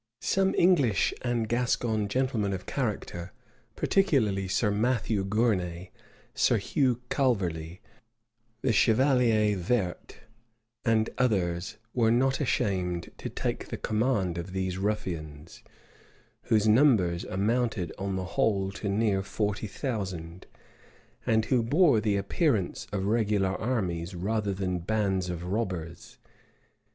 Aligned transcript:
Some 0.21 0.55
English 0.55 1.13
and 1.21 1.47
Gascon 1.47 2.07
gentlemen 2.07 2.53
of 2.53 2.65
character, 2.65 3.33
particularly 3.75 4.47
Sir 4.47 4.71
Matthew 4.71 5.23
Gournay, 5.23 5.91
Sir 6.33 6.57
Hugh 6.57 7.01
Calverly, 7.09 7.81
the 8.63 8.73
chevalier 8.73 9.55
Verte, 9.55 10.21
and 10.83 11.11
others, 11.19 11.77
were 11.93 12.09
not 12.09 12.41
ashamed 12.41 13.11
to 13.19 13.29
take 13.29 13.67
the 13.67 13.77
command 13.77 14.39
of 14.39 14.53
these 14.53 14.79
ruffians, 14.79 15.61
whose 16.45 16.67
numbers 16.67 17.23
amounted 17.25 17.93
on 17.99 18.15
the 18.15 18.25
whole 18.25 18.71
to 18.71 18.89
near 18.89 19.21
forty 19.21 19.67
thousand, 19.67 20.47
and 21.27 21.45
who 21.45 21.61
bore 21.61 22.01
the 22.01 22.17
appearance 22.17 22.87
of 22.91 23.05
regular 23.05 23.49
armies, 23.49 24.15
rather 24.15 24.51
than 24.51 24.79
bands 24.79 25.29
of 25.29 25.43
robbers. 25.43 26.17